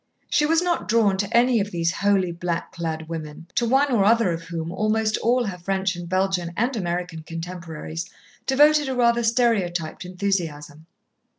She 0.31 0.47
was 0.47 0.63
not 0.63 0.87
drawn 0.87 1.15
to 1.17 1.29
any 1.31 1.59
of 1.59 1.69
these 1.69 1.91
holy, 1.91 2.31
black 2.31 2.71
clad 2.71 3.07
women, 3.07 3.45
to 3.53 3.67
one 3.69 3.91
or 3.91 4.03
other 4.03 4.31
of 4.31 4.41
whom 4.45 4.71
almost 4.71 5.15
all 5.19 5.43
her 5.45 5.59
French 5.59 5.95
and 5.95 6.09
Belgian 6.09 6.53
and 6.57 6.75
American 6.75 7.21
contemporaries 7.21 8.09
devoted 8.47 8.89
a 8.89 8.95
rather 8.95 9.21
stereotyped 9.21 10.03
enthusiasm. 10.03 10.87